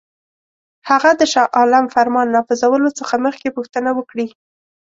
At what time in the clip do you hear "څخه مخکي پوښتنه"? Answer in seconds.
2.99-3.89